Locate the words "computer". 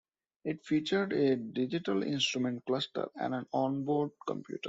4.25-4.59